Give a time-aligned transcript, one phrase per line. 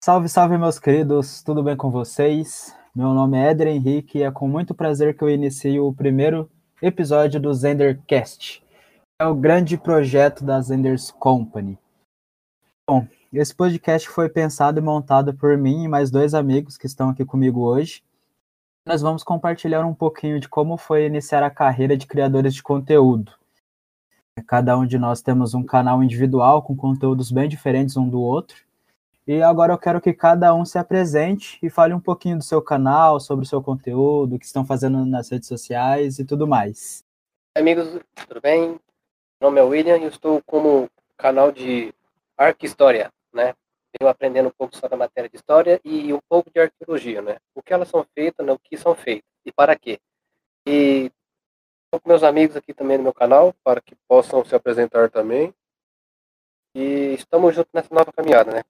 [0.00, 2.72] Salve, salve, meus queridos, tudo bem com vocês?
[2.94, 6.48] Meu nome é Éder Henrique e é com muito prazer que eu inicio o primeiro
[6.80, 8.64] episódio do Zendercast.
[9.20, 11.76] É o grande projeto da Zenders Company.
[12.88, 17.10] Bom, esse podcast foi pensado e montado por mim e mais dois amigos que estão
[17.10, 18.00] aqui comigo hoje.
[18.86, 23.32] Nós vamos compartilhar um pouquinho de como foi iniciar a carreira de criadores de conteúdo.
[24.46, 28.67] Cada um de nós temos um canal individual com conteúdos bem diferentes um do outro
[29.28, 32.62] e agora eu quero que cada um se apresente e fale um pouquinho do seu
[32.62, 37.04] canal, sobre o seu conteúdo, o que estão fazendo nas redes sociais e tudo mais.
[37.54, 38.80] Amigos, tudo bem?
[39.38, 40.88] Meu nome é William e eu estou como
[41.18, 41.92] canal de
[42.38, 43.52] Arquehistória, né?
[44.00, 47.36] Venho aprendendo um pouco sobre a matéria de história e um pouco de arqueologia, né?
[47.54, 48.52] O que elas são feitas, né?
[48.54, 50.00] o que são feitas e para quê.
[50.66, 51.12] E
[51.84, 55.52] estou com meus amigos aqui também no meu canal, para que possam se apresentar também.
[56.74, 58.62] E estamos juntos nessa nova caminhada, né?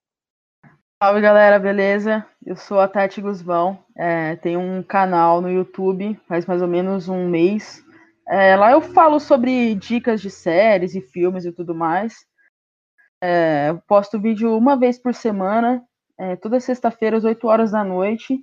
[1.01, 2.27] Salve galera, beleza?
[2.45, 7.09] Eu sou a Tati Guzmão, é, tenho um canal no YouTube faz mais ou menos
[7.09, 7.85] um mês.
[8.27, 12.27] É, lá eu falo sobre dicas de séries e filmes e tudo mais.
[13.23, 15.85] É, eu posto vídeo uma vez por semana,
[16.19, 18.37] é, toda sexta-feira às 8 horas da noite.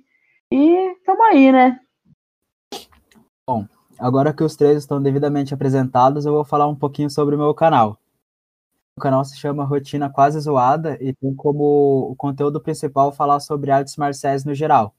[0.50, 1.78] E tamo aí, né?
[3.46, 3.66] Bom,
[3.98, 7.52] agora que os três estão devidamente apresentados, eu vou falar um pouquinho sobre o meu
[7.52, 8.00] canal.
[8.98, 13.70] O canal se chama Rotina Quase Zoada e tem como o conteúdo principal falar sobre
[13.70, 14.94] artes marciais no geral.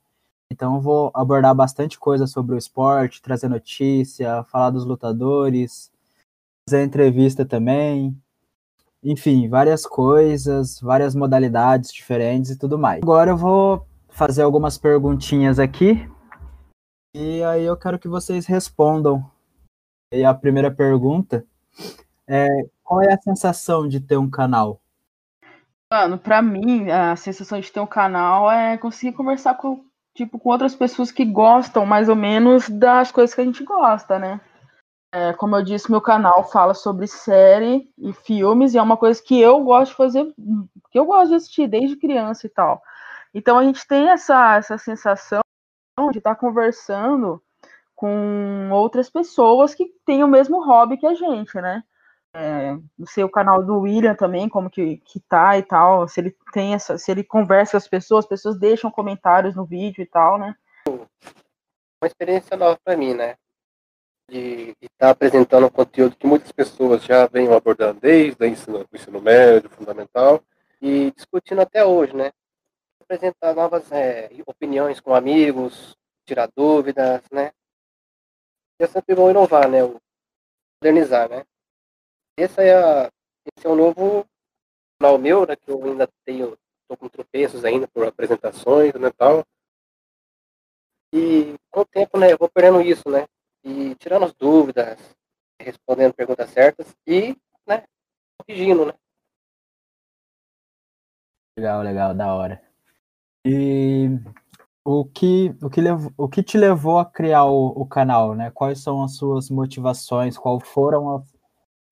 [0.52, 5.92] Então vou abordar bastante coisa sobre o esporte, trazer notícia, falar dos lutadores,
[6.70, 8.16] fazer entrevista também.
[9.04, 13.02] Enfim, várias coisas, várias modalidades diferentes e tudo mais.
[13.02, 16.08] Agora eu vou fazer algumas perguntinhas aqui
[17.16, 19.26] e aí eu quero que vocês respondam.
[20.14, 21.44] E a primeira pergunta
[22.28, 22.48] é
[22.84, 24.82] qual é a sensação de ter um canal?
[25.92, 30.50] Mano, pra mim, a sensação de ter um canal é conseguir conversar com, tipo, com
[30.50, 34.42] outras pessoas que gostam mais ou menos das coisas que a gente gosta, né?
[35.14, 39.22] É, como eu disse, meu canal fala sobre série e filmes, e é uma coisa
[39.24, 40.34] que eu gosto de fazer,
[40.92, 42.82] que eu gosto de assistir desde criança e tal.
[43.34, 45.42] Então a gente tem essa, essa sensação
[46.12, 47.42] de estar tá conversando
[47.96, 51.84] com outras pessoas que têm o mesmo hobby que a gente, né?
[52.38, 56.76] É, o canal do William também, como que, que tá e tal, se ele tem
[56.76, 60.38] essa, se ele conversa com as pessoas, as pessoas deixam comentários no vídeo e tal,
[60.38, 60.56] né?
[60.88, 63.36] Uma experiência nova para mim, né?
[64.30, 68.86] De estar tá apresentando um conteúdo que muitas pessoas já vêm abordando desde o ensino,
[68.94, 70.44] ensino médio, fundamental,
[70.80, 72.32] e discutindo até hoje, né?
[73.02, 77.52] Apresentar novas é, opiniões com amigos, tirar dúvidas, né?
[78.80, 79.80] E é sempre bom inovar, né?
[80.80, 81.44] Modernizar, né?
[82.38, 83.12] Esse é, a,
[83.58, 84.26] esse é um novo
[85.00, 89.44] canal meu, né, que eu ainda tenho, tô com tropeços ainda por apresentações, né, tal.
[91.12, 93.26] E com o tempo, né, eu vou perdendo isso, né,
[93.64, 95.00] e tirando as dúvidas,
[95.60, 97.84] respondendo perguntas certas e, né,
[98.38, 98.94] corrigindo, né.
[101.58, 102.62] Legal, legal, da hora.
[103.44, 104.10] E
[104.86, 108.52] o que, o que, levou, o que te levou a criar o, o canal, né?
[108.52, 110.38] Quais são as suas motivações?
[110.38, 111.37] Qual foram as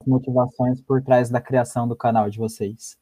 [0.08, 2.98] motivações por trás da criação do canal de vocês?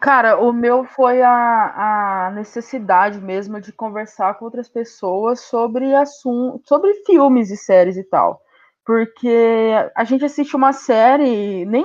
[0.00, 6.66] Cara, o meu foi a, a necessidade mesmo de conversar com outras pessoas sobre assuntos,
[6.66, 8.40] sobre filmes e séries e tal.
[8.84, 11.84] Porque a gente assiste uma série, nem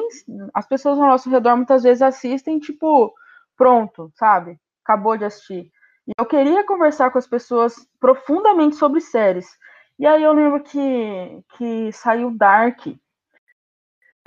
[0.53, 3.13] as pessoas ao nosso redor muitas vezes assistem, tipo,
[3.55, 4.59] pronto, sabe?
[4.83, 5.72] Acabou de assistir.
[6.07, 9.47] E eu queria conversar com as pessoas profundamente sobre séries.
[9.97, 12.79] E aí eu lembro que, que saiu Dark,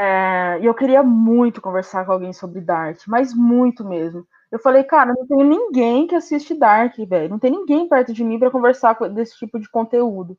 [0.03, 4.27] é, e eu queria muito conversar com alguém sobre Dark, mas muito mesmo.
[4.51, 7.29] Eu falei, cara, não tem ninguém que assiste Dark, velho.
[7.29, 10.37] Não tem ninguém perto de mim para conversar desse tipo de conteúdo.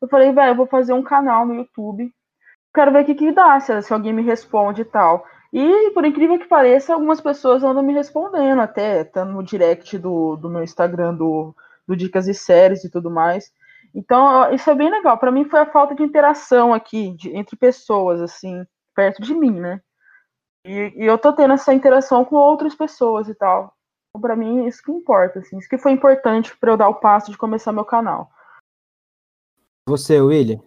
[0.00, 2.10] Eu falei, velho, eu vou fazer um canal no YouTube.
[2.74, 5.26] Quero ver o que, que dá, se, se alguém me responde e tal.
[5.52, 10.36] E, por incrível que pareça, algumas pessoas andam me respondendo, até tá no direct do,
[10.36, 11.54] do meu Instagram, do,
[11.86, 13.52] do Dicas e Séries e tudo mais.
[13.94, 15.18] Então, isso é bem legal.
[15.18, 18.64] Para mim, foi a falta de interação aqui, de, entre pessoas, assim
[18.94, 19.80] perto de mim, né?
[20.64, 23.74] E, e eu tô tendo essa interação com outras pessoas e tal.
[24.10, 25.58] Então, pra mim, isso que importa, assim.
[25.58, 28.30] Isso que foi importante para eu dar o passo de começar meu canal.
[29.88, 30.60] Você, William?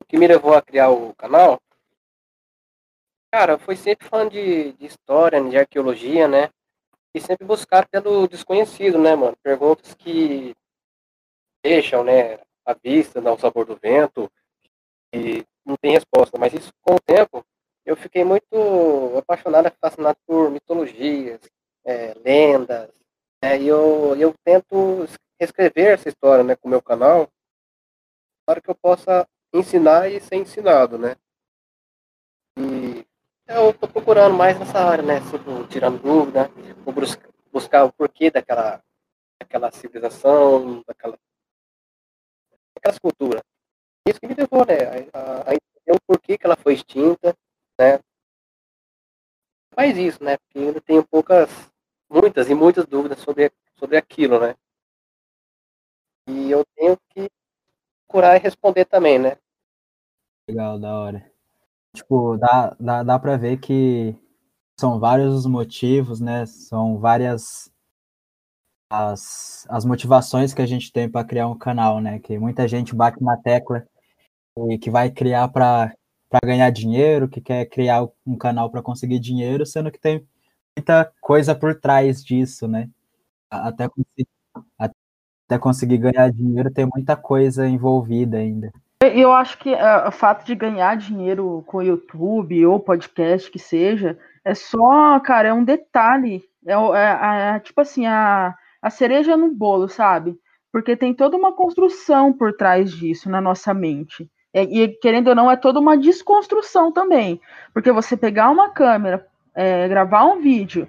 [0.00, 1.60] O que me levou a criar o canal?
[3.32, 6.50] Cara, foi sempre fã de, de história, de arqueologia, né?
[7.14, 9.36] E sempre buscar pelo desconhecido, né, mano?
[9.42, 10.54] Perguntas que
[11.62, 14.30] deixam, né, a vista, dá o sabor do vento.
[15.14, 17.44] E não tem resposta, mas isso com o tempo
[17.84, 21.40] eu fiquei muito apaixonado, fascinado por mitologias,
[21.84, 22.90] é, lendas,
[23.44, 25.04] É, e eu, eu tento
[25.40, 27.28] reescrever essa história né, com o meu canal
[28.46, 31.16] para que eu possa ensinar e ser ensinado, né?
[32.56, 33.04] E
[33.48, 35.20] eu estou procurando mais nessa área, né?
[35.22, 36.48] Sempre tirando dúvida,
[36.84, 36.94] vou
[37.52, 38.80] buscar o porquê daquela,
[39.40, 41.18] daquela civilização, daquela,
[42.74, 43.42] daquela cultura.
[44.06, 45.08] Isso que me levou, né?
[45.12, 47.36] A, a entender o porquê que ela foi extinta,
[47.78, 48.00] né?
[49.74, 50.36] Faz isso, né?
[50.36, 51.48] Porque ainda tenho poucas,
[52.10, 54.54] muitas e muitas dúvidas sobre, sobre aquilo, né?
[56.28, 57.28] E eu tenho que
[58.06, 59.36] procurar e responder também, né?
[60.48, 61.32] Legal, da hora.
[61.94, 64.16] Tipo, dá, dá, dá pra ver que
[64.78, 66.44] são vários os motivos, né?
[66.46, 67.72] São várias
[68.90, 72.18] as, as motivações que a gente tem para criar um canal, né?
[72.18, 73.86] Que muita gente bate na tecla
[74.80, 75.94] que vai criar para
[76.44, 80.26] ganhar dinheiro, que quer criar um canal para conseguir dinheiro, sendo que tem
[80.76, 82.88] muita coisa por trás disso, né?
[83.50, 84.28] Até conseguir,
[84.78, 88.72] até conseguir ganhar dinheiro tem muita coisa envolvida ainda.
[89.02, 94.16] Eu acho que uh, o fato de ganhar dinheiro com YouTube ou podcast que seja,
[94.44, 96.42] é só, cara, é um detalhe.
[96.64, 100.38] É, é, é, tipo assim, a, a cereja no bolo, sabe?
[100.70, 104.30] Porque tem toda uma construção por trás disso na nossa mente.
[104.54, 107.40] E, e querendo ou não, é toda uma desconstrução também.
[107.72, 110.88] Porque você pegar uma câmera, é, gravar um vídeo,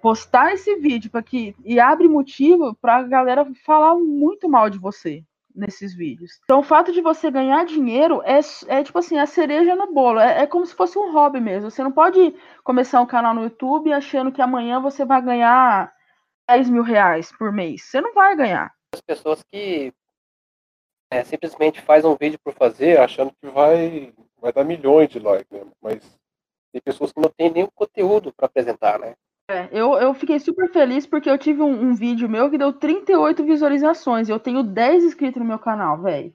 [0.00, 4.78] postar esse vídeo para que e abre motivo para a galera falar muito mal de
[4.78, 5.22] você,
[5.54, 6.40] nesses vídeos.
[6.44, 10.18] Então, o fato de você ganhar dinheiro é, é tipo assim, a cereja no bolo.
[10.18, 11.70] É, é, como se fosse um hobby mesmo.
[11.70, 12.34] Você não pode
[12.64, 15.92] começar um canal no YouTube achando que amanhã você vai ganhar
[16.48, 17.84] 10 mil reais por mês.
[17.84, 18.72] Você não vai ganhar.
[18.94, 19.92] As pessoas que
[21.10, 25.50] é, simplesmente faz um vídeo por fazer, achando que vai, vai dar milhões de likes,
[25.50, 25.66] né?
[25.82, 25.98] Mas
[26.72, 29.14] tem pessoas que não têm nenhum conteúdo para apresentar, né?
[29.50, 32.72] É, eu, eu fiquei super feliz porque eu tive um, um, vídeo meu que deu
[32.72, 34.28] 38 visualizações.
[34.28, 36.32] Eu tenho 10 inscritos no meu canal, velho.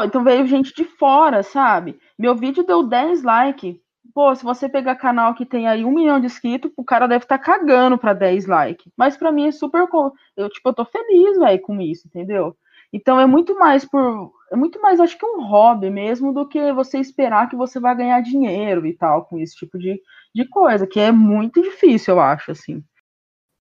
[0.00, 2.00] Então veio gente de fora, sabe?
[2.18, 3.76] Meu vídeo deu 10 likes.
[4.14, 7.24] Pô, se você pegar canal que tem aí um milhão de inscritos, o cara deve
[7.24, 8.90] estar tá cagando pra 10 likes.
[8.96, 9.86] Mas pra mim é super.
[10.34, 12.56] Eu, tipo, eu tô feliz, velho, com isso, entendeu?
[12.92, 14.32] Então é muito mais por.
[14.50, 17.94] É muito mais, acho que um hobby mesmo, do que você esperar que você vai
[17.94, 20.00] ganhar dinheiro e tal, com esse tipo de,
[20.34, 22.82] de coisa, que é muito difícil, eu acho, assim.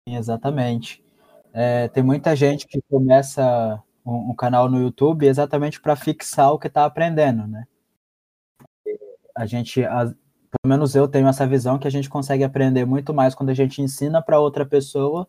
[0.06, 1.02] Exatamente.
[1.52, 6.58] É, tem muita gente que começa um, um canal no YouTube exatamente para fixar o
[6.58, 7.66] que está aprendendo, né?
[9.34, 13.12] A gente, a, pelo menos eu tenho essa visão que a gente consegue aprender muito
[13.14, 15.26] mais quando a gente ensina para outra pessoa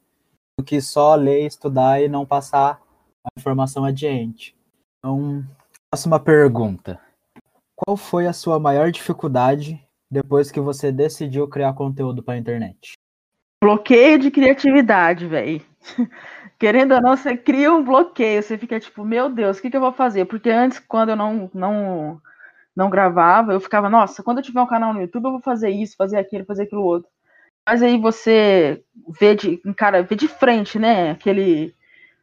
[0.59, 2.81] do que só ler, estudar e não passar
[3.27, 4.55] a informação adiante.
[4.99, 5.43] Então,
[5.89, 6.99] próxima pergunta.
[7.75, 12.93] Qual foi a sua maior dificuldade depois que você decidiu criar conteúdo para a internet?
[13.63, 15.61] Bloqueio de criatividade, velho.
[16.59, 19.77] Querendo ou não, você cria um bloqueio, você fica tipo, meu Deus, o que, que
[19.77, 20.25] eu vou fazer?
[20.25, 22.19] Porque antes, quando eu não, não,
[22.75, 25.69] não gravava, eu ficava, nossa, quando eu tiver um canal no YouTube, eu vou fazer
[25.69, 27.09] isso, fazer aquilo, fazer aquilo outro.
[27.67, 28.83] Mas aí você
[29.19, 31.11] vê de, cara, vê de frente, né?
[31.11, 31.75] Aquele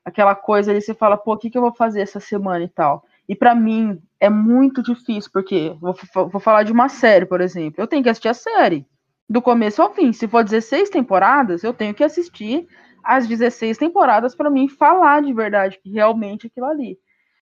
[0.05, 2.69] aquela coisa ali, você fala, pô, o que, que eu vou fazer essa semana e
[2.69, 3.05] tal.
[3.29, 5.95] E para mim é muito difícil, porque vou,
[6.29, 7.83] vou falar de uma série, por exemplo.
[7.83, 8.87] Eu tenho que assistir a série
[9.29, 10.13] do começo ao fim.
[10.13, 12.69] Se for 16 temporadas, eu tenho que assistir
[13.03, 16.99] as 16 temporadas para mim falar de verdade que realmente aquilo ali.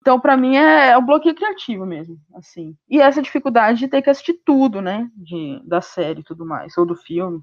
[0.00, 2.76] Então, para mim é, é um bloqueio criativo mesmo, assim.
[2.88, 6.78] E essa dificuldade de ter que assistir tudo, né, de, da série e tudo mais,
[6.78, 7.40] ou do filme.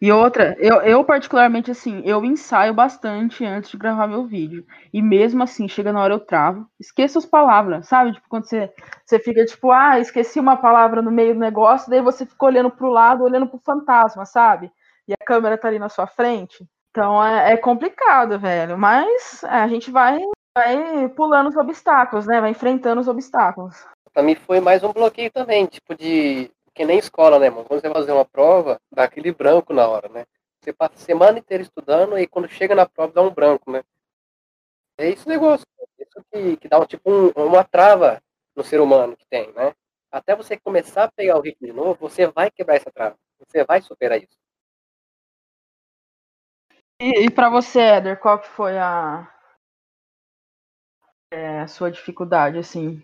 [0.00, 4.64] E outra, eu, eu particularmente, assim, eu ensaio bastante antes de gravar meu vídeo.
[4.92, 6.66] E mesmo assim, chega na hora eu travo.
[6.78, 8.12] Esqueço as palavras, sabe?
[8.12, 8.72] Tipo, quando você,
[9.04, 12.70] você fica tipo, ah, esqueci uma palavra no meio do negócio, daí você fica olhando
[12.70, 14.70] pro lado, olhando pro fantasma, sabe?
[15.08, 16.64] E a câmera tá ali na sua frente.
[16.90, 18.78] Então é, é complicado, velho.
[18.78, 20.16] Mas é, a gente vai,
[20.56, 22.40] vai pulando os obstáculos, né?
[22.40, 23.84] Vai enfrentando os obstáculos.
[24.12, 27.64] Pra mim foi mais um bloqueio também, tipo, de que nem escola, né, mano?
[27.64, 30.24] Quando você vai fazer uma prova, dá aquele branco na hora, né?
[30.60, 33.82] Você passa a semana inteira estudando e quando chega na prova dá um branco, né?
[34.96, 35.66] É esse negócio,
[35.98, 38.22] isso que, que dá um, tipo um, uma trava
[38.54, 39.74] no ser humano que tem, né?
[40.08, 43.18] Até você começar a pegar o ritmo de novo, você vai quebrar essa trava.
[43.40, 44.38] Você vai superar isso.
[47.00, 49.28] E, e para você, Éder, qual que foi a,
[51.32, 53.02] é, a sua dificuldade, assim,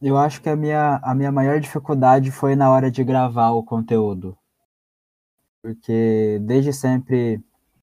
[0.00, 3.62] eu acho que a minha, a minha maior dificuldade foi na hora de gravar o
[3.62, 4.36] conteúdo.
[5.62, 7.42] Porque desde sempre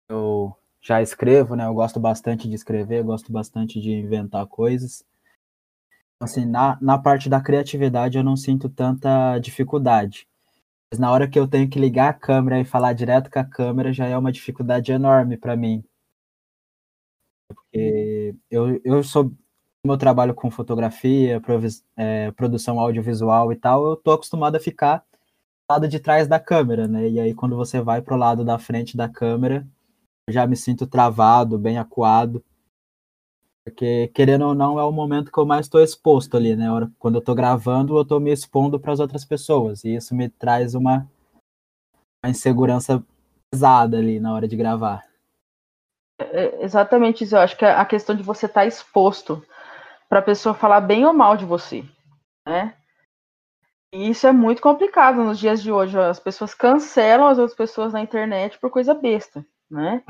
[0.10, 1.66] eu já escrevo, né?
[1.66, 5.04] Eu gosto bastante de escrever, eu gosto bastante de inventar coisas.
[6.20, 10.28] Assim, na, na parte da criatividade eu não sinto tanta dificuldade.
[10.92, 13.46] Mas na hora que eu tenho que ligar a câmera e falar direto com a
[13.46, 15.84] câmera, já é uma dificuldade enorme para mim.
[17.48, 19.32] Porque eu, eu sou.
[19.86, 21.42] Como eu trabalho com fotografia,
[21.98, 26.40] é, produção audiovisual e tal, eu tô acostumado a ficar do lado de trás da
[26.40, 27.10] câmera, né?
[27.10, 29.68] E aí, quando você vai pro lado da frente da câmera,
[30.26, 32.42] eu já me sinto travado, bem acuado.
[33.66, 36.68] Porque, querendo ou não, é o momento que eu mais estou exposto ali, né?
[36.98, 39.84] Quando eu estou gravando, eu estou me expondo para as outras pessoas.
[39.84, 41.06] E isso me traz uma,
[42.24, 43.04] uma insegurança
[43.52, 45.06] pesada ali na hora de gravar.
[46.18, 47.36] É, é exatamente isso.
[47.36, 49.46] Eu acho que a questão de você estar tá exposto
[50.14, 51.84] para a pessoa falar bem ou mal de você,
[52.48, 52.78] né?
[53.92, 55.98] E isso é muito complicado nos dias de hoje.
[55.98, 60.04] As pessoas cancelam as outras pessoas na internet por coisa besta, né?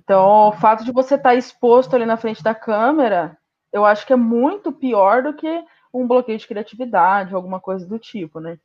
[0.00, 3.36] Então, o fato de você estar tá exposto ali na frente da câmera,
[3.72, 7.98] eu acho que é muito pior do que um bloqueio de criatividade, alguma coisa do
[7.98, 8.56] tipo, né?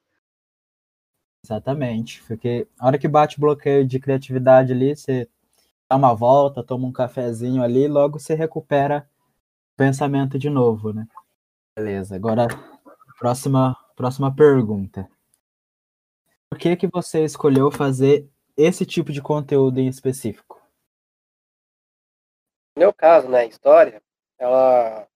[1.44, 5.28] Exatamente, porque a hora que bate o bloqueio de criatividade ali, você
[5.90, 9.09] dá uma volta, toma um cafezinho ali, logo você recupera
[9.80, 11.08] pensamento de novo, né?
[11.74, 12.48] Beleza, agora
[13.18, 15.10] próxima, próxima pergunta.
[16.50, 20.62] Por que que você escolheu fazer esse tipo de conteúdo em específico?
[22.76, 24.04] No meu caso, né, história,
[24.38, 25.08] ela,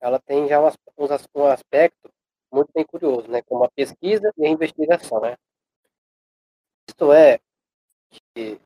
[0.00, 0.68] ela tem já um,
[1.36, 2.10] um aspecto
[2.52, 5.36] muito bem curioso, né, como a pesquisa e a investigação, né.
[6.88, 7.38] Isto é,
[8.10, 8.60] que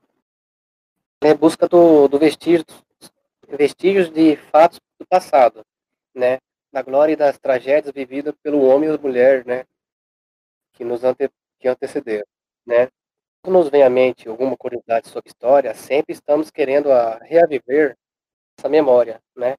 [1.22, 2.64] é busca do, do vestígio,
[3.46, 5.64] vestígios de fatos do passado,
[6.14, 6.38] né,
[6.72, 9.64] da glória das tragédias vividas pelo homem e mulher, né,
[10.72, 12.26] que nos ante, que antecederam,
[12.66, 12.88] né.
[13.42, 17.94] Quando nos vem à mente alguma curiosidade sobre história, sempre estamos querendo a reaviver
[18.58, 19.54] essa memória, né?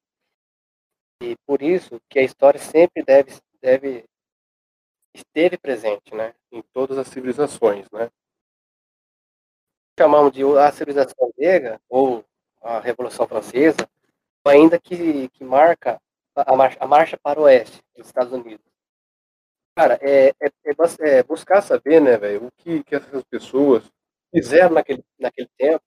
[1.21, 4.03] E por isso que a história sempre deve, deve
[5.13, 6.33] esteve presente, né?
[6.51, 8.09] Em todas as civilizações, né?
[9.99, 12.25] Chamamos de a civilização grega ou
[12.61, 13.87] a Revolução Francesa,
[14.47, 15.99] ainda que, que marca
[16.35, 18.65] a marcha, a marcha para o oeste dos Estados Unidos.
[19.77, 23.83] Cara, é, é, é, é buscar saber, né, velho, o que, que essas pessoas
[24.33, 25.83] fizeram naquele, naquele tempo,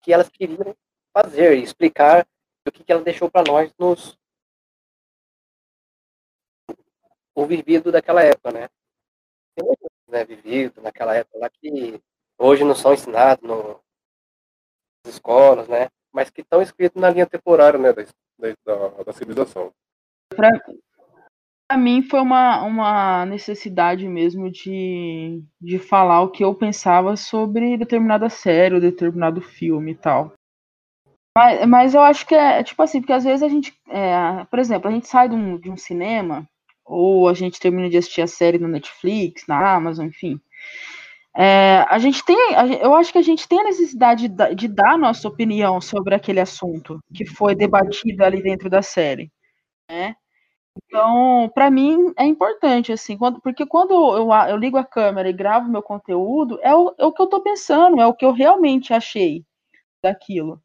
[0.00, 0.76] que elas queriam
[1.12, 2.26] fazer, explicar
[2.66, 4.16] o que, que ela deixou para nós nos
[7.34, 8.68] o vivido daquela época, né?
[9.54, 12.00] Tem muitos, né, vivido naquela época lá que
[12.38, 13.80] hoje não são ensinados no,
[15.04, 15.88] nas escolas, né?
[16.12, 18.04] Mas que estão escritos na linha temporária, né, da,
[18.66, 19.72] da, da civilização.
[20.36, 27.76] Para mim foi uma, uma necessidade mesmo de, de falar o que eu pensava sobre
[27.78, 30.34] determinada série ou determinado filme e tal.
[31.36, 34.58] Mas, mas eu acho que é tipo assim, porque às vezes a gente, é, por
[34.58, 36.46] exemplo, a gente sai de um, de um cinema,
[36.84, 40.38] ou a gente termina de assistir a série no Netflix, na Amazon, enfim.
[41.34, 42.36] É, a gente tem,
[42.80, 47.00] eu acho que a gente tem a necessidade de, dar nossa opinião sobre aquele assunto
[47.14, 49.32] que foi debatido ali dentro da série,
[49.90, 50.14] né?
[50.76, 55.32] Então, para mim é importante assim, quando, porque quando eu, eu, ligo a câmera e
[55.32, 58.32] gravo meu conteúdo, é o, é o que eu estou pensando, é o que eu
[58.32, 59.44] realmente achei
[60.02, 60.62] daquilo.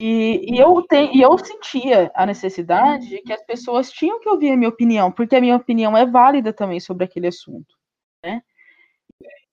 [0.00, 4.28] E, e, eu tem, e eu sentia a necessidade de que as pessoas tinham que
[4.28, 7.74] ouvir a minha opinião, porque a minha opinião é válida também sobre aquele assunto,
[8.22, 8.42] né?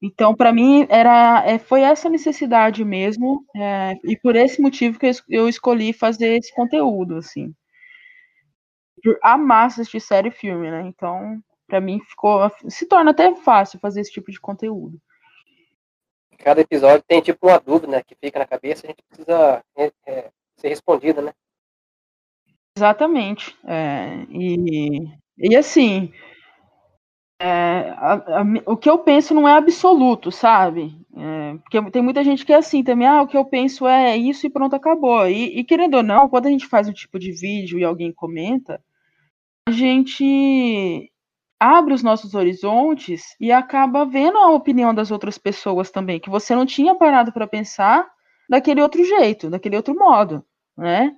[0.01, 5.12] Então, para mim, era, é, foi essa necessidade mesmo, é, e por esse motivo que
[5.29, 7.53] eu escolhi fazer esse conteúdo, assim.
[9.03, 10.81] Por amar assistir série e filme, né?
[10.88, 15.00] Então, para mim, ficou, se torna até fácil fazer esse tipo de conteúdo.
[16.39, 19.91] Cada episódio tem tipo uma dúvida né, que fica na cabeça, a gente precisa é,
[20.08, 21.31] é ser respondida, né?
[22.75, 23.55] Exatamente.
[23.65, 26.12] É, e, e assim,
[27.41, 30.95] é, a, a, o que eu penso não é absoluto, sabe?
[31.15, 34.15] É, porque tem muita gente que é assim também, ah, o que eu penso é
[34.17, 35.27] isso e pronto, acabou.
[35.27, 38.12] E, e, querendo ou não, quando a gente faz um tipo de vídeo e alguém
[38.13, 38.81] comenta,
[39.67, 41.12] a gente
[41.60, 46.55] abre os nossos horizontes e acaba vendo a opinião das outras pessoas também, que você
[46.55, 48.07] não tinha parado para pensar
[48.50, 50.43] daquele outro jeito, daquele outro modo
[50.77, 51.15] né?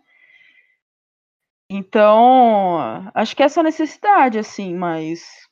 [1.69, 5.42] Então, acho que é essa necessidade, assim, mas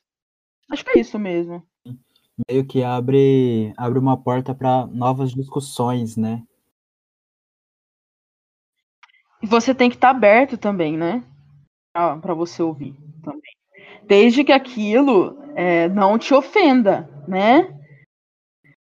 [0.72, 1.62] acho que é isso mesmo.
[2.48, 6.42] Meio que abre, abre uma porta para novas discussões, né?
[9.42, 11.22] E você tem que estar tá aberto também, né?
[11.92, 13.52] Para você ouvir também.
[14.04, 17.78] Desde que aquilo é, não te ofenda, né?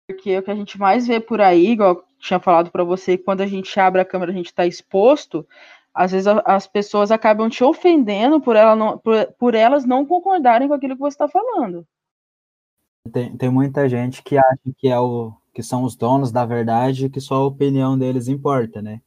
[0.07, 3.41] Porque o que a gente mais vê por aí, igual tinha falado para você, quando
[3.41, 5.47] a gente abre a câmera, a gente está exposto,
[5.97, 10.67] às vezes as pessoas acabam te ofendendo por, ela não, por, por elas não concordarem
[10.67, 11.85] com aquilo que você está falando.
[13.11, 17.05] Tem, tem muita gente que acha que, é o, que são os donos da verdade
[17.05, 19.01] e que só a opinião deles importa, né?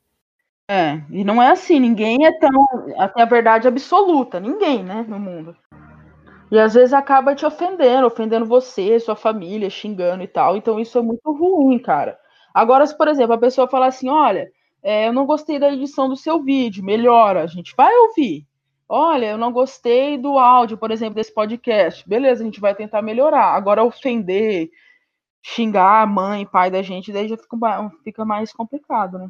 [0.69, 2.51] É, e não é assim, ninguém é tão.
[2.99, 5.57] Até a verdade absoluta, ninguém, né, no mundo.
[6.51, 10.57] E às vezes acaba te ofendendo, ofendendo você, sua família, xingando e tal.
[10.57, 12.19] Então isso é muito ruim, cara.
[12.53, 14.51] Agora, se, por exemplo, a pessoa falar assim: olha,
[14.83, 18.47] é, eu não gostei da edição do seu vídeo, melhora, a gente vai ouvir.
[18.89, 22.09] Olha, eu não gostei do áudio, por exemplo, desse podcast.
[22.09, 23.55] Beleza, a gente vai tentar melhorar.
[23.55, 24.69] Agora, ofender,
[25.43, 27.37] xingar a mãe, pai da gente, daí já
[28.03, 29.29] fica, mais complicado, né?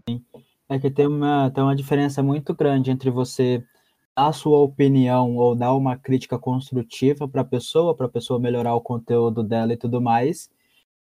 [0.69, 3.62] É que tem uma, tem uma diferença muito grande entre você
[4.16, 8.40] dar a sua opinião ou dar uma crítica construtiva para a pessoa, para a pessoa
[8.40, 10.50] melhorar o conteúdo dela e tudo mais,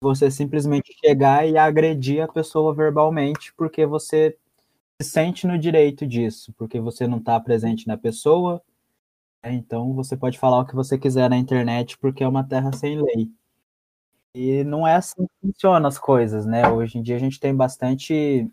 [0.02, 4.38] você simplesmente chegar e agredir a pessoa verbalmente porque você
[5.02, 8.62] se sente no direito disso, porque você não está presente na pessoa,
[9.44, 9.54] né?
[9.54, 13.02] então você pode falar o que você quiser na internet porque é uma terra sem
[13.02, 13.32] lei.
[14.36, 16.70] E não é assim que funcionam as coisas, né?
[16.70, 18.48] Hoje em dia a gente tem bastante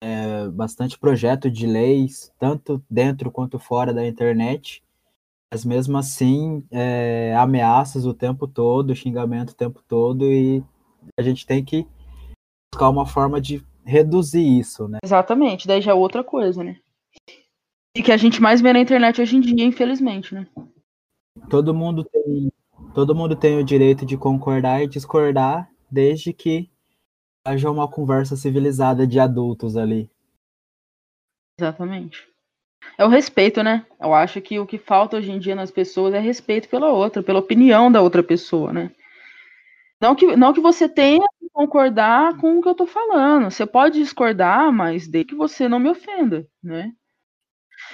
[0.00, 4.84] é, bastante projeto de leis, tanto dentro quanto fora da internet,
[5.52, 10.62] mas mesmo assim, é, ameaças o tempo todo, xingamento o tempo todo, e
[11.18, 11.86] a gente tem que
[12.72, 14.98] buscar uma forma de reduzir isso, né?
[15.04, 16.78] Exatamente, daí já é outra coisa, né?
[17.96, 20.46] E que a gente mais vê na internet hoje em dia, infelizmente, né?
[21.48, 22.52] Todo mundo tem,
[22.92, 26.68] todo mundo tem o direito de concordar e discordar, desde que
[27.46, 30.10] haja uma conversa civilizada de adultos ali.
[31.58, 32.28] Exatamente.
[32.98, 33.84] É o respeito, né?
[34.00, 37.22] Eu acho que o que falta hoje em dia nas pessoas é respeito pela outra,
[37.22, 38.90] pela opinião da outra pessoa, né?
[40.00, 43.50] Não que, não que você tenha que concordar com o que eu tô falando.
[43.50, 46.92] Você pode discordar, mas desde que você não me ofenda, né?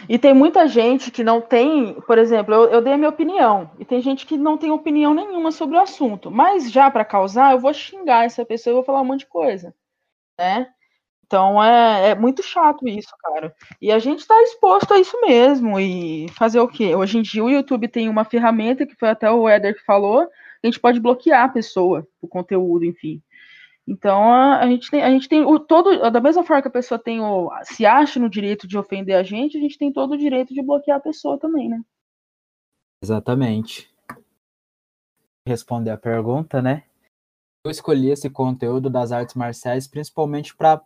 [0.09, 3.71] E tem muita gente que não tem, por exemplo, eu, eu dei a minha opinião,
[3.79, 7.53] e tem gente que não tem opinião nenhuma sobre o assunto, mas já para causar,
[7.53, 9.75] eu vou xingar essa pessoa e vou falar um monte de coisa,
[10.39, 10.69] né?
[11.33, 13.57] Então é, é muito chato isso, cara.
[13.81, 15.81] E a gente está exposto a isso mesmo.
[15.81, 16.95] E fazer o quê?
[16.95, 20.21] Hoje em dia o YouTube tem uma ferramenta que foi até o Eder que falou,
[20.21, 23.23] a gente pode bloquear a pessoa, o conteúdo, enfim.
[23.89, 26.71] Então a, a, gente tem, a gente tem o todo, da mesma forma que a
[26.71, 30.13] pessoa tem o, se acha no direito de ofender a gente, a gente tem todo
[30.13, 31.81] o direito de bloquear a pessoa também, né?
[33.03, 33.91] Exatamente.
[35.49, 36.85] Responder a pergunta, né?
[37.65, 40.83] Eu escolhi esse conteúdo das artes marciais principalmente para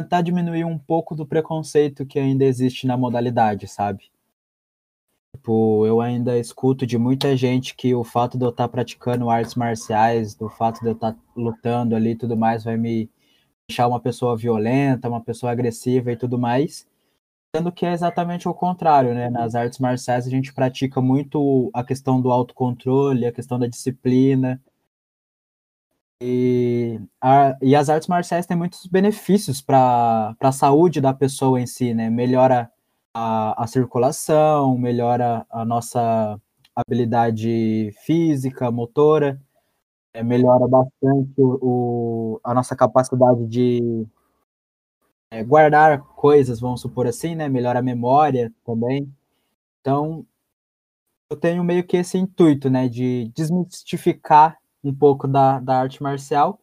[0.00, 4.10] tentar diminuir um pouco do preconceito que ainda existe na modalidade, sabe?
[5.36, 9.30] Tipo, eu ainda escuto de muita gente que o fato de eu estar tá praticando
[9.30, 13.08] artes marciais, do fato de eu estar tá lutando ali e tudo mais, vai me
[13.68, 16.86] deixar uma pessoa violenta, uma pessoa agressiva e tudo mais.
[17.54, 19.30] Sendo que é exatamente o contrário, né?
[19.30, 24.60] Nas artes marciais a gente pratica muito a questão do autocontrole, a questão da disciplina.
[26.22, 31.66] E, a, e as artes marciais têm muitos benefícios para a saúde da pessoa em
[31.66, 32.10] si, né?
[32.10, 32.70] Melhora
[33.14, 36.38] a, a circulação, melhora a nossa
[36.76, 39.40] habilidade física, motora,
[40.14, 44.06] é, melhora bastante o, o, a nossa capacidade de
[45.30, 47.48] é, guardar coisas, vamos supor assim, né?
[47.48, 49.10] Melhora a memória também.
[49.80, 50.26] Então,
[51.30, 52.88] eu tenho meio que esse intuito, né?
[52.88, 56.60] De desmistificar um pouco da, da arte marcial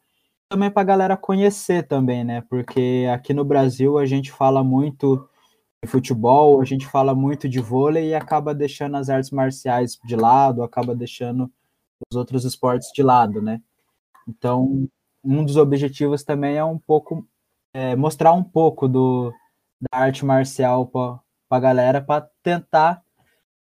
[0.49, 2.41] também para a galera conhecer também, né?
[2.49, 5.27] Porque aqui no Brasil a gente fala muito
[5.85, 10.63] futebol, a gente fala muito de vôlei e acaba deixando as artes marciais de lado,
[10.63, 11.51] acaba deixando
[12.09, 13.61] os outros esportes de lado, né?
[14.27, 14.87] Então,
[15.23, 17.25] um dos objetivos também é um pouco
[17.73, 19.31] é, mostrar um pouco do,
[19.81, 23.03] da arte marcial para a galera, para tentar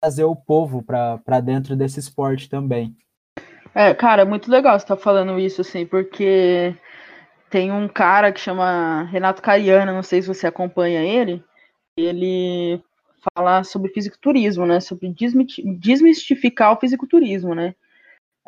[0.00, 2.96] trazer o povo para dentro desse esporte também.
[3.74, 6.74] É, cara, é muito legal você estar tá falando isso, assim, porque
[7.50, 11.42] tem um cara que chama Renato Cariano, não sei se você acompanha ele,
[11.96, 12.82] ele
[13.34, 14.80] fala sobre fisiculturismo, né?
[14.80, 15.14] Sobre
[15.78, 17.74] desmistificar o fisiculturismo, né?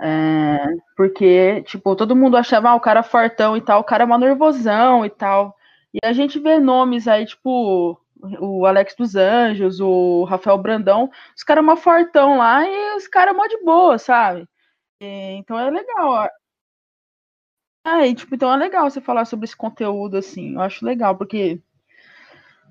[0.00, 0.58] É,
[0.96, 4.06] porque, tipo, todo mundo achava, ah, o cara é fortão e tal, o cara é
[4.06, 5.56] uma nervosão e tal.
[5.94, 8.00] E a gente vê nomes aí, tipo,
[8.40, 13.06] o Alex dos Anjos, o Rafael Brandão, os caras é uma fortão lá e os
[13.08, 14.46] caras é mó de boa, sabe?
[15.02, 16.28] E, então é legal.
[17.84, 21.16] É, e, tipo, então é legal você falar sobre esse conteúdo, assim, eu acho legal,
[21.16, 21.60] porque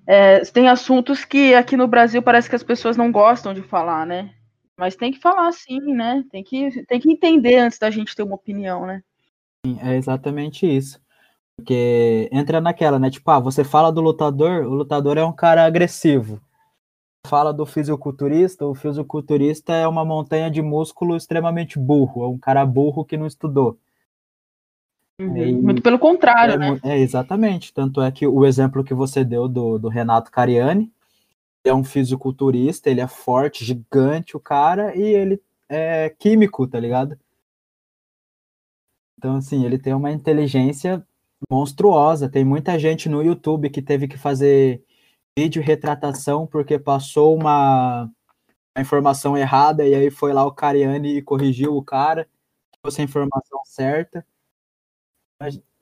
[0.08, 4.06] é, tem assuntos que aqui no Brasil parece que as pessoas não gostam de falar,
[4.06, 4.34] né?
[4.78, 6.24] Mas tem que falar sim, né?
[6.32, 9.04] Tem que, tem que entender antes da gente ter uma opinião, né?
[9.84, 11.00] É exatamente isso.
[11.58, 13.12] Porque entra naquela, né?
[13.12, 16.42] Tipo, ah, você fala do lutador, o lutador é um cara agressivo.
[17.26, 22.66] Fala do fisiculturista, o fisiculturista é uma montanha de músculo extremamente burro, é um cara
[22.66, 23.78] burro que não estudou.
[25.20, 25.62] Uhum.
[25.62, 26.80] Muito pelo contrário, é, né?
[26.84, 27.74] É, exatamente.
[27.74, 30.92] Tanto é que o exemplo que você deu do, do Renato Cariani,
[31.64, 37.18] é um fisiculturista, ele é forte, gigante, o cara, e ele é químico, tá ligado?
[39.18, 41.06] Então, assim, ele tem uma inteligência
[41.50, 42.28] monstruosa.
[42.28, 44.84] Tem muita gente no YouTube que teve que fazer
[45.38, 48.04] vídeo retratação porque passou uma,
[48.76, 52.28] uma informação errada e aí foi lá o Cariani e corrigiu o cara,
[52.82, 54.26] trouxe a informação certa.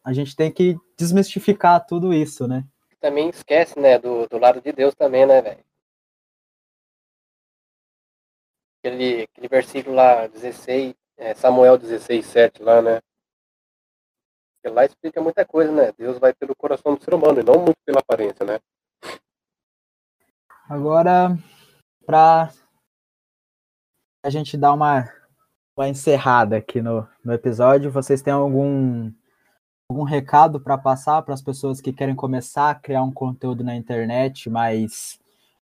[0.03, 2.65] A gente tem que desmistificar tudo isso, né?
[2.99, 5.63] Também esquece, né, do, do lado de Deus também, né, velho?
[8.79, 13.01] Aquele, aquele versículo lá, 16, é, Samuel 16, 7 lá, né?
[14.55, 15.91] Porque lá explica muita coisa, né?
[15.97, 18.59] Deus vai pelo coração do ser humano e não muito pela aparência, né?
[20.69, 21.35] Agora,
[22.05, 22.53] para
[24.23, 25.11] a gente dar uma,
[25.75, 29.11] uma encerrada aqui no, no episódio, vocês têm algum,
[29.89, 33.75] algum recado para passar para as pessoas que querem começar a criar um conteúdo na
[33.75, 35.19] internet, mas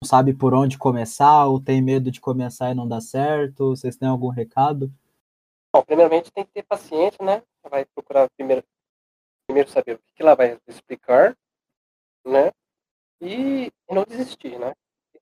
[0.03, 3.77] não sabe por onde começar ou tem medo de começar e não dar certo?
[3.77, 4.93] Vocês têm algum recado?
[5.73, 7.41] Bom, primeiramente tem que ter paciência, né?
[7.71, 8.65] Vai procurar primeiro
[9.47, 11.39] primeiro saber o que ela vai explicar,
[12.27, 12.51] né?
[13.21, 14.75] E, e não desistir, né?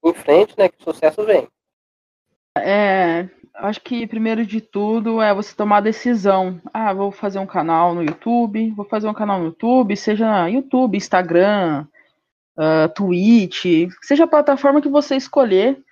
[0.07, 0.69] Em frente, né?
[0.69, 1.49] Que o sucesso vem.
[2.59, 6.61] É, acho que primeiro de tudo é você tomar a decisão.
[6.73, 10.97] Ah, vou fazer um canal no YouTube, vou fazer um canal no YouTube, seja YouTube,
[10.97, 11.87] Instagram,
[12.57, 15.83] uh, Twitch, seja a plataforma que você escolher,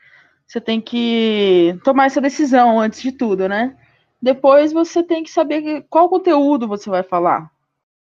[0.47, 3.77] você tem que tomar essa decisão antes de tudo, né?
[4.23, 7.53] Depois você tem que saber qual conteúdo você vai falar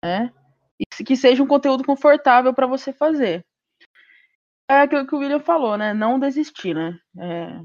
[0.04, 0.32] né?
[0.80, 3.46] E que seja um conteúdo confortável para você fazer.
[4.72, 5.94] É aquilo que o William falou, né?
[5.94, 6.98] Não desistir, né?
[7.18, 7.62] É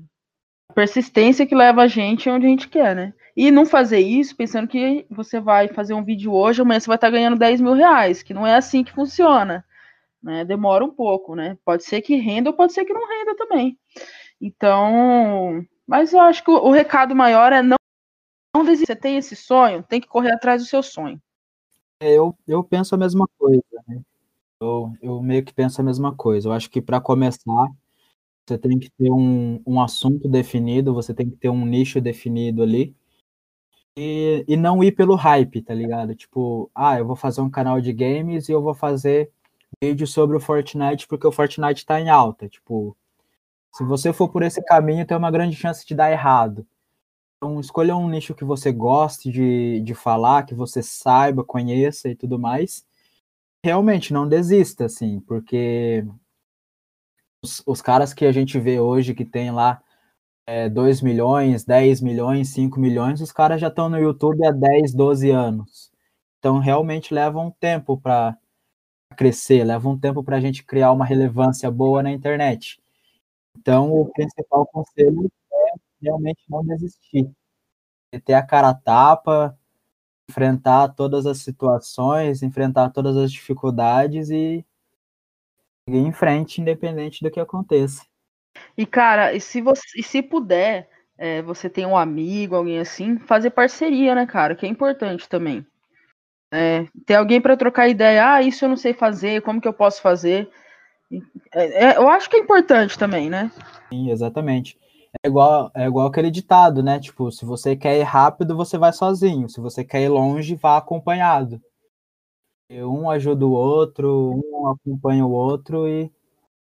[0.76, 3.14] persistência que leva a gente onde a gente quer, né?
[3.34, 6.96] E não fazer isso pensando que você vai fazer um vídeo hoje, amanhã você vai
[6.96, 9.64] estar ganhando 10 mil reais, que não é assim que funciona.
[10.22, 10.44] Né?
[10.44, 11.56] Demora um pouco, né?
[11.64, 13.78] Pode ser que renda ou pode ser que não renda também.
[14.38, 17.76] Então, mas eu acho que o, o recado maior é não,
[18.54, 18.92] não desistir.
[18.92, 21.18] Você tem esse sonho, tem que correr atrás do seu sonho.
[22.02, 24.02] É, eu, eu penso a mesma coisa, né?
[24.60, 26.48] Eu, eu meio que penso a mesma coisa.
[26.48, 27.68] Eu acho que para começar,
[28.46, 32.62] você tem que ter um, um assunto definido, você tem que ter um nicho definido
[32.62, 32.94] ali.
[33.98, 36.14] E, e não ir pelo hype, tá ligado?
[36.14, 39.30] Tipo, ah, eu vou fazer um canal de games e eu vou fazer
[39.82, 42.48] vídeo sobre o Fortnite porque o Fortnite tá em alta.
[42.48, 42.96] Tipo,
[43.74, 46.66] se você for por esse caminho, tem uma grande chance de dar errado.
[47.36, 52.16] Então, escolha um nicho que você goste de, de falar, que você saiba, conheça e
[52.16, 52.86] tudo mais.
[53.64, 56.04] Realmente, não desista, assim, porque
[57.42, 59.80] os, os caras que a gente vê hoje que tem lá
[60.46, 64.94] é, 2 milhões, 10 milhões, 5 milhões, os caras já estão no YouTube há 10,
[64.94, 65.90] 12 anos.
[66.38, 68.36] Então, realmente leva um tempo para
[69.16, 72.80] crescer, leva um tempo para a gente criar uma relevância boa na internet.
[73.58, 75.30] Então, o principal conselho
[76.00, 77.30] realmente não desistir.
[78.24, 79.58] Ter a cara tapa,
[80.28, 84.64] enfrentar todas as situações, enfrentar todas as dificuldades e
[85.88, 88.04] seguir em frente, independente do que aconteça.
[88.76, 93.18] E, cara, e se você e se puder, é, você tem um amigo, alguém assim,
[93.18, 94.54] fazer parceria, né, cara?
[94.54, 95.64] Que é importante também.
[96.52, 99.72] É, ter alguém para trocar ideia, ah, isso eu não sei fazer, como que eu
[99.72, 100.48] posso fazer?
[101.52, 103.50] É, é, eu acho que é importante também, né?
[103.88, 104.78] Sim, exatamente.
[105.22, 107.00] É igual, é igual aquele ditado, né?
[107.00, 109.48] Tipo, se você quer ir rápido, você vai sozinho.
[109.48, 111.60] Se você quer ir longe, vá acompanhado.
[112.70, 116.12] Um ajuda o outro, um acompanha o outro e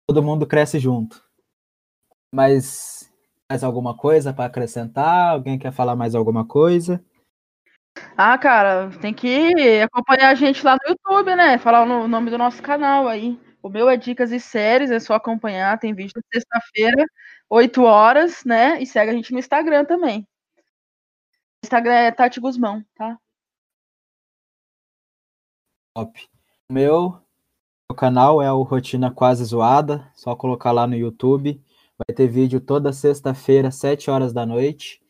[0.06, 1.22] todo mundo cresce junto.
[2.34, 3.10] Mas
[3.48, 5.32] mais alguma coisa para acrescentar?
[5.32, 7.02] Alguém quer falar mais alguma coisa?
[8.16, 11.56] Ah, cara, tem que acompanhar a gente lá no YouTube, né?
[11.58, 13.38] Falar o nome do nosso canal aí.
[13.62, 17.04] O meu é Dicas e Séries, é só acompanhar, tem vídeo sexta-feira,
[17.48, 18.80] 8 horas, né?
[18.82, 20.26] E segue a gente no Instagram também.
[21.64, 23.18] Instagram é Tati Guzmão, tá?
[25.94, 26.28] Top.
[26.68, 27.20] O meu,
[27.90, 31.62] meu canal é o Rotina Quase Zoada, só colocar lá no YouTube.
[31.96, 35.00] Vai ter vídeo toda sexta-feira, 7 horas da noite.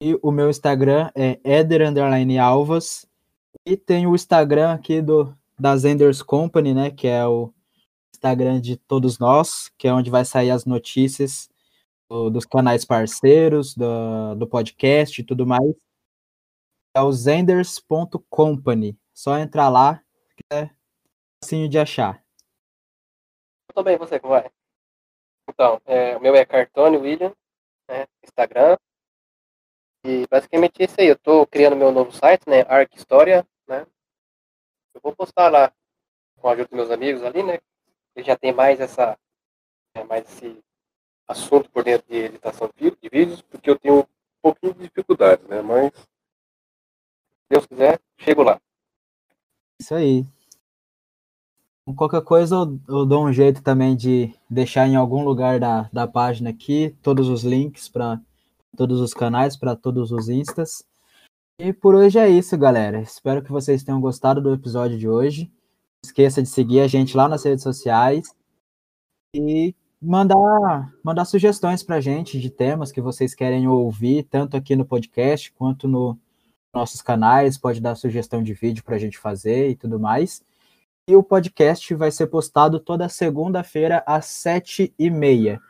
[0.00, 1.82] E o meu Instagram é Eder
[2.40, 3.06] Alvas.
[3.66, 6.90] E tem o Instagram aqui do da Zenders Company, né?
[6.90, 7.52] Que é o
[8.14, 11.51] Instagram de todos nós, que é onde vai sair as notícias
[12.12, 15.74] do, dos canais parceiros, do, do podcast e tudo mais.
[16.94, 18.98] É o zenders.company.
[19.14, 20.04] Só entrar lá,
[20.36, 20.70] que é
[21.42, 22.22] facinho de achar.
[23.68, 24.50] Tudo bem, você, como vai?
[25.48, 27.34] Então, é, o meu é Cartone William,
[27.88, 28.76] né, Instagram.
[30.04, 31.06] E basicamente é isso aí.
[31.06, 32.60] Eu tô criando meu novo site, né?
[32.68, 33.86] Arc História, né?
[34.94, 35.72] Eu vou postar lá
[36.36, 37.58] com a ajuda dos meus amigos ali, né?
[38.14, 39.18] Ele já tem mais essa
[39.94, 40.62] é, mais esse
[41.28, 44.06] assunto por dentro de editação de vídeos, porque eu tenho um
[44.40, 45.62] pouquinho de dificuldade, né?
[45.62, 46.06] Mas se
[47.50, 48.60] Deus quiser, chego lá.
[49.80, 50.24] Isso aí.
[51.96, 56.06] Qualquer coisa eu, eu, dou um jeito também de deixar em algum lugar da, da
[56.06, 58.20] página aqui todos os links para
[58.76, 60.84] todos os canais, para todos os instas.
[61.58, 63.00] E por hoje é isso, galera.
[63.00, 65.44] Espero que vocês tenham gostado do episódio de hoje.
[65.44, 68.34] Não esqueça de seguir a gente lá nas redes sociais
[69.34, 74.74] e mandar, mandar sugestões para a gente de temas que vocês querem ouvir, tanto aqui
[74.74, 76.18] no podcast quanto no
[76.74, 77.56] nossos canais.
[77.56, 80.42] Pode dar sugestão de vídeo para a gente fazer e tudo mais.
[81.06, 85.60] E o podcast vai ser postado toda segunda-feira às sete e meia,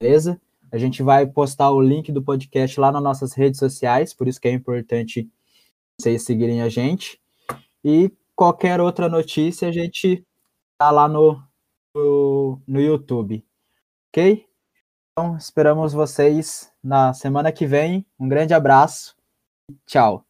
[0.00, 0.40] beleza?
[0.70, 4.40] A gente vai postar o link do podcast lá nas nossas redes sociais, por isso
[4.40, 5.28] que é importante
[5.98, 7.20] vocês seguirem a gente.
[7.84, 10.24] E qualquer outra notícia a gente
[10.76, 11.40] tá lá no,
[11.94, 13.44] no, no YouTube,
[14.08, 14.46] ok?
[15.12, 18.06] Então esperamos vocês na semana que vem.
[18.18, 19.16] Um grande abraço
[19.86, 20.25] tchau.